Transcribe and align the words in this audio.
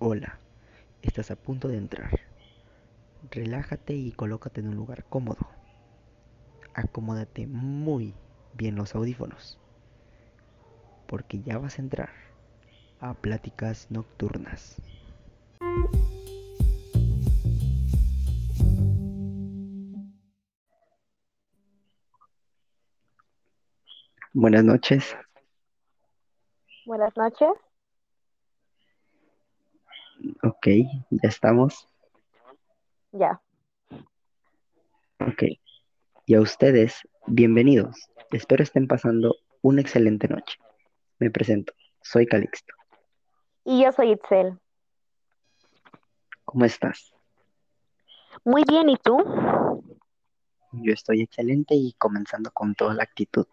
Hola, 0.00 0.40
estás 1.02 1.30
a 1.30 1.36
punto 1.36 1.68
de 1.68 1.76
entrar. 1.76 2.20
Relájate 3.30 3.94
y 3.94 4.10
colócate 4.10 4.60
en 4.60 4.68
un 4.68 4.74
lugar 4.74 5.04
cómodo. 5.04 5.46
Acomódate 6.74 7.46
muy 7.46 8.12
bien 8.54 8.74
los 8.74 8.96
audífonos, 8.96 9.58
porque 11.06 11.40
ya 11.42 11.58
vas 11.58 11.78
a 11.78 11.82
entrar 11.82 12.10
a 12.98 13.14
pláticas 13.14 13.88
nocturnas. 13.90 14.82
Buenas 24.32 24.64
noches. 24.64 25.16
Buenas 26.84 27.16
noches. 27.16 27.63
Ok, 30.42 30.66
ya 31.10 31.28
estamos. 31.28 31.88
Ya. 33.12 33.40
Ok. 35.20 35.42
Y 36.26 36.34
a 36.34 36.40
ustedes, 36.40 37.06
bienvenidos. 37.26 38.08
Espero 38.30 38.62
estén 38.62 38.86
pasando 38.86 39.36
una 39.62 39.80
excelente 39.80 40.28
noche. 40.28 40.58
Me 41.18 41.30
presento, 41.30 41.72
soy 42.00 42.26
Calixto. 42.26 42.74
Y 43.64 43.82
yo 43.82 43.92
soy 43.92 44.12
Itzel. 44.12 44.58
¿Cómo 46.44 46.64
estás? 46.64 47.14
Muy 48.44 48.64
bien, 48.68 48.88
¿y 48.88 48.96
tú? 48.96 49.16
Yo 50.72 50.92
estoy 50.92 51.22
excelente 51.22 51.74
y 51.74 51.94
comenzando 51.98 52.50
con 52.50 52.74
toda 52.74 52.94
la 52.94 53.04
actitud. 53.04 53.46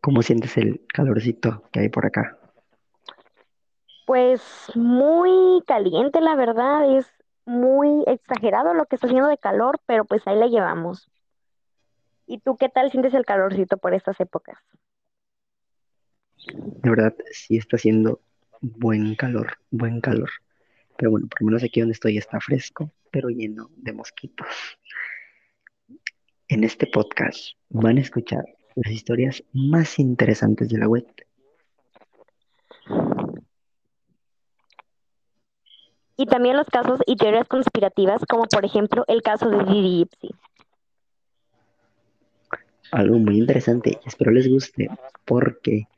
¿Cómo 0.00 0.22
sientes 0.22 0.56
el 0.56 0.86
calorcito 0.88 1.68
que 1.72 1.80
hay 1.80 1.88
por 1.88 2.06
acá? 2.06 2.39
Pues 4.10 4.42
muy 4.74 5.62
caliente, 5.68 6.20
la 6.20 6.34
verdad. 6.34 6.98
Es 6.98 7.06
muy 7.44 8.02
exagerado 8.08 8.74
lo 8.74 8.86
que 8.86 8.96
está 8.96 9.06
haciendo 9.06 9.28
de 9.28 9.38
calor, 9.38 9.78
pero 9.86 10.04
pues 10.04 10.26
ahí 10.26 10.36
la 10.36 10.48
llevamos. 10.48 11.08
¿Y 12.26 12.40
tú 12.40 12.56
qué 12.56 12.68
tal 12.68 12.90
sientes 12.90 13.14
el 13.14 13.24
calorcito 13.24 13.76
por 13.76 13.94
estas 13.94 14.18
épocas? 14.18 14.58
De 16.44 16.90
verdad, 16.90 17.14
sí 17.30 17.56
está 17.56 17.76
haciendo 17.76 18.20
buen 18.60 19.14
calor, 19.14 19.58
buen 19.70 20.00
calor. 20.00 20.30
Pero 20.96 21.12
bueno, 21.12 21.28
por 21.28 21.42
lo 21.42 21.46
menos 21.46 21.62
aquí 21.62 21.78
donde 21.78 21.92
estoy 21.92 22.18
está 22.18 22.40
fresco, 22.40 22.90
pero 23.12 23.28
lleno 23.28 23.70
de 23.76 23.92
mosquitos. 23.92 24.48
En 26.48 26.64
este 26.64 26.88
podcast 26.88 27.50
van 27.68 27.98
a 27.98 28.00
escuchar 28.00 28.44
las 28.74 28.92
historias 28.92 29.44
más 29.52 30.00
interesantes 30.00 30.68
de 30.68 30.78
la 30.78 30.88
web. 30.88 31.06
Y 36.20 36.26
también 36.26 36.54
los 36.54 36.66
casos 36.66 37.00
y 37.06 37.16
teorías 37.16 37.48
conspirativas, 37.48 38.22
como 38.28 38.44
por 38.44 38.66
ejemplo 38.66 39.06
el 39.08 39.22
caso 39.22 39.48
de 39.48 39.64
Didi 39.64 40.00
Gypsy. 40.00 40.34
Algo 42.92 43.18
muy 43.18 43.38
interesante 43.38 43.98
y 44.04 44.06
espero 44.06 44.30
les 44.30 44.46
guste 44.46 44.90
porque 45.24 45.88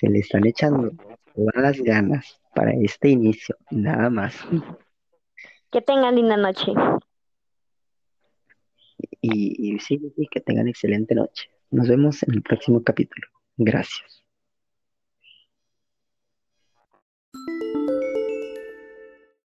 se 0.00 0.08
le 0.08 0.18
están 0.18 0.44
echando 0.48 0.90
todas 1.36 1.54
las 1.54 1.78
ganas 1.78 2.40
para 2.52 2.72
este 2.72 3.10
inicio, 3.10 3.54
nada 3.70 4.10
más. 4.10 4.34
Que 5.70 5.80
tengan 5.80 6.16
linda 6.16 6.36
noche. 6.36 6.72
Y, 9.20 9.74
y 9.74 9.78
sí, 9.78 10.00
sí, 10.16 10.26
que 10.28 10.40
tengan 10.40 10.66
excelente 10.66 11.14
noche. 11.14 11.48
Nos 11.70 11.86
vemos 11.86 12.20
en 12.24 12.34
el 12.34 12.42
próximo 12.42 12.82
capítulo. 12.82 13.28
Gracias. 13.56 14.24